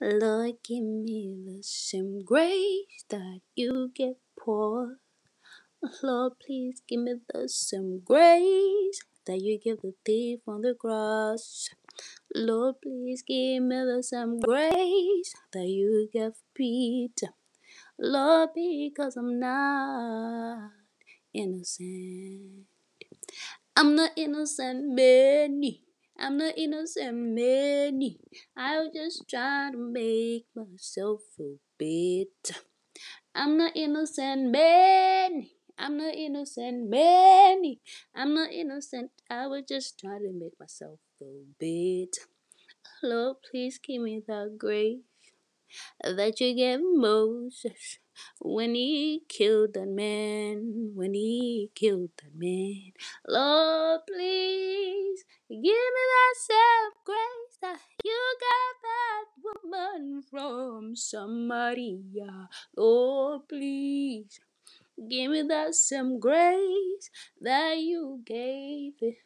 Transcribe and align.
Lord, 0.00 0.56
give 0.62 0.84
me 0.84 1.34
the 1.46 1.62
same 1.62 2.22
grace 2.22 3.04
that 3.08 3.40
you 3.54 3.90
give 3.94 4.16
Paul. 4.38 4.96
Lord, 6.02 6.34
please 6.44 6.82
give 6.86 7.00
me 7.00 7.14
the 7.32 7.48
same 7.48 8.00
grace 8.04 9.00
that 9.26 9.40
you 9.40 9.58
give 9.58 9.80
the 9.80 9.94
thief 10.04 10.40
on 10.46 10.60
the 10.60 10.74
cross. 10.74 11.70
Lord, 12.34 12.76
please 12.82 13.22
give 13.26 13.62
me 13.62 13.76
the 13.76 14.02
same 14.02 14.38
grace 14.40 15.34
that 15.52 15.66
you 15.66 16.10
give 16.12 16.34
Peter. 16.54 17.32
Lord, 17.98 18.50
because 18.54 19.16
I'm 19.16 19.40
not 19.40 20.72
innocent. 21.32 22.66
I'm 23.74 23.96
not 23.96 24.12
innocent, 24.16 24.92
Mheni. 24.98 25.85
I'm 26.18 26.38
not 26.38 26.56
innocent, 26.56 27.36
Mheni. 27.36 28.16
I 28.56 28.78
was 28.78 28.90
just 28.94 29.28
trying 29.28 29.72
to 29.72 29.78
make 29.78 30.46
myself 30.54 31.20
feel 31.36 31.58
better. 31.78 32.60
I'm 33.34 33.58
not 33.58 33.76
innocent, 33.76 34.54
Mheni. 34.54 35.50
I'm 35.78 35.98
not 35.98 36.14
innocent, 36.14 36.90
Mheni. 36.90 37.80
I'm 38.14 38.34
not 38.34 38.50
innocent. 38.50 39.10
I 39.28 39.46
was 39.46 39.64
just 39.68 40.00
trying 40.00 40.22
to 40.22 40.32
make 40.32 40.58
myself 40.58 40.98
feel 41.18 41.44
better. 41.60 42.26
Lord, 43.02 43.36
please 43.50 43.78
give 43.78 44.00
me 44.00 44.22
that 44.26 44.56
grace 44.56 45.00
that 46.02 46.40
you 46.40 46.54
gave 46.54 46.80
Moses 46.82 47.98
when 48.40 48.74
he 48.74 49.22
killed 49.28 49.74
that 49.74 49.88
man, 49.88 50.92
when 50.94 51.12
he 51.12 51.70
killed 51.74 52.10
that 52.22 52.34
man. 52.34 52.92
Lord, 53.28 54.00
please 54.06 54.65
give 55.48 55.62
me 55.62 56.04
that 56.12 56.34
grace 57.04 57.58
that 57.62 57.78
you 58.04 58.20
gave 58.40 58.76
that 58.82 59.26
woman 59.44 60.22
from 60.22 60.96
Samaria. 60.96 62.48
Lord, 62.76 63.42
oh, 63.42 63.42
please 63.48 64.40
give 65.10 65.30
me 65.30 65.42
that 65.42 65.74
same 65.74 66.18
grace 66.18 67.10
that 67.40 67.78
you 67.78 68.20
gave 68.24 68.98
the 69.00 69.16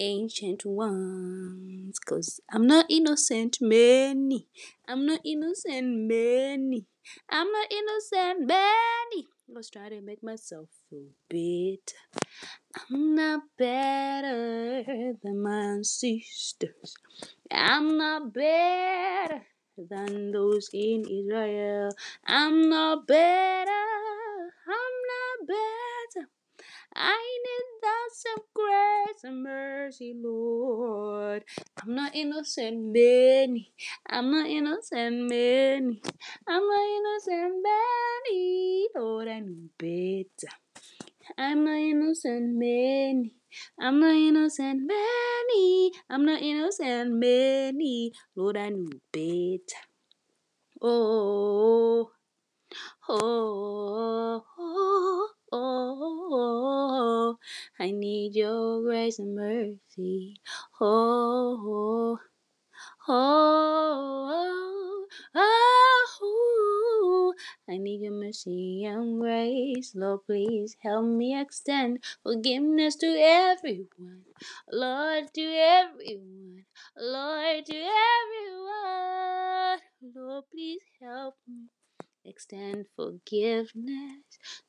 ancient 0.00 0.66
ones. 0.66 1.95
Cause 2.06 2.40
I'm 2.52 2.68
not 2.68 2.86
innocent, 2.88 3.58
Mheni. 3.60 4.46
I'm 4.86 5.06
not 5.06 5.20
innocent, 5.24 6.08
Mheni. 6.08 6.86
I'm 7.28 7.50
not 7.50 7.66
innocent, 7.70 8.48
Mheni. 8.48 9.22
I 9.48 9.52
was 9.52 9.68
trying 9.70 9.90
to 9.90 10.00
make 10.00 10.22
myself 10.22 10.68
feel 10.88 11.08
better. 11.28 11.98
I'm 12.90 13.16
not 13.16 13.40
better 13.58 14.84
than 15.20 15.42
my 15.42 15.78
sisters. 15.82 16.94
I'm 17.50 17.98
not 17.98 18.32
better 18.32 19.42
than 19.76 20.30
those 20.30 20.70
in 20.72 21.04
Israel. 21.10 21.90
I'm 22.24 22.68
not 22.68 23.06
better. 23.08 23.70
I'm 24.68 24.96
not 25.10 25.48
better. 25.48 25.85
I 26.96 27.20
need 27.44 27.66
thoughts 27.84 28.24
of 28.36 28.42
grace 28.54 29.24
and 29.24 29.42
mercy, 29.44 30.14
Lord. 30.16 31.44
I'm 31.82 31.94
not 31.94 32.16
innocent, 32.16 32.94
Mheni. 32.96 33.68
I'm 34.08 34.30
not 34.32 34.48
innocent, 34.48 35.30
Mheni. 35.30 36.00
I'm 36.48 36.64
not 36.64 36.86
innocent, 36.96 37.54
Mheni. 37.66 38.84
Lord, 38.96 39.28
I 39.28 39.40
know 39.40 39.68
better. 39.78 40.54
I'm 41.38 41.64
not 41.64 41.78
innocent, 41.78 42.56
Mheni. 42.62 43.32
I'm 43.80 44.00
not 44.00 44.14
innocent, 44.14 44.90
Mheni. 44.90 45.90
I'm 46.10 46.24
not 46.26 46.42
innocent, 46.42 47.22
Mheni. 47.22 48.12
Lord, 48.36 48.56
I 48.56 48.70
know 48.70 48.88
better. 49.12 49.82
Oh. 50.82 52.10
Oh, 53.08 53.18
oh, 53.20 53.22
oh, 53.22 54.44
oh. 54.55 54.55
I 57.78 57.90
need 57.90 58.34
your 58.34 58.82
grace 58.82 59.18
and 59.18 59.34
mercy. 59.34 60.40
Oh, 60.80 62.18
oh, 63.08 63.08
oh, 63.08 65.06
oh, 66.22 67.34
I 67.68 67.76
need 67.78 68.00
your 68.02 68.12
mercy 68.12 68.84
and 68.86 69.20
grace. 69.20 69.92
Lord, 69.94 70.20
please 70.26 70.76
help 70.82 71.06
me 71.06 71.38
extend 71.38 72.02
forgiveness 72.22 72.96
to 72.96 73.06
everyone. 73.06 74.24
Lord, 74.72 75.34
to 75.34 75.42
everyone. 75.42 76.64
Lord, 76.96 77.66
to 77.66 77.76
everyone. 78.22 79.80
Lord, 80.14 80.44
please 80.50 80.80
help 81.02 81.34
me 81.46 81.66
extend 82.24 82.86
forgiveness 82.96 84.24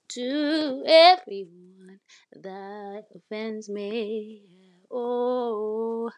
to 0.10 0.84
everyone 0.88 1.97
that 2.34 3.06
offends 3.16 3.70
me. 3.70 4.44
Oh, 4.92 6.10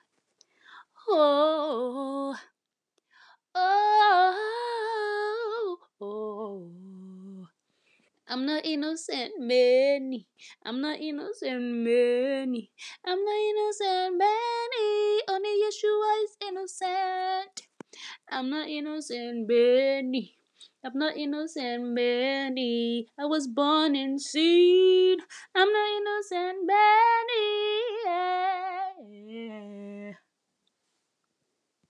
oh, 1.07 2.35
oh, 3.55 4.35
oh. 6.01 6.71
I'm 8.27 8.45
not 8.45 8.63
innocent, 8.63 9.33
Mheni. 9.41 10.25
I'm 10.63 10.81
not 10.81 10.99
innocent, 10.99 11.61
Mheni. 11.61 12.69
I'm 13.03 13.25
not 13.25 13.39
innocent, 13.49 14.21
Mheni. 14.21 15.19
Only 15.29 15.49
Yeshua 15.65 16.23
is 16.23 16.37
innocent. 16.47 17.67
I'm 18.29 18.49
not 18.49 18.67
innocent, 18.69 19.47
Benny. 19.47 20.35
I'm 20.83 20.97
not 20.97 21.17
innocent, 21.17 21.95
Benny. 21.95 23.07
I 23.19 23.25
was 23.25 23.47
born 23.47 23.95
in 23.95 24.19
sin. 24.19 25.17
I'm 25.55 25.69
not 25.71 25.89
innocent, 25.97 26.67
Benny. 26.67 27.68